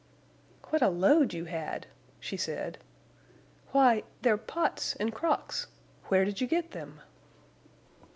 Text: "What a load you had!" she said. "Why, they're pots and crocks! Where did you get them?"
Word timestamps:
"What 0.71 0.81
a 0.81 0.89
load 0.89 1.31
you 1.31 1.45
had!" 1.45 1.85
she 2.19 2.35
said. 2.35 2.79
"Why, 3.71 4.01
they're 4.23 4.35
pots 4.35 4.95
and 4.95 5.13
crocks! 5.13 5.67
Where 6.05 6.25
did 6.25 6.41
you 6.41 6.47
get 6.47 6.71
them?" 6.71 7.01